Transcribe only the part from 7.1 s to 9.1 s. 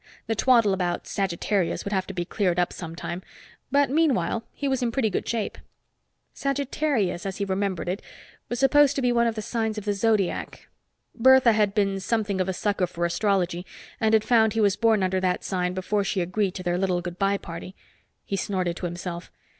as he remembered it, was supposed to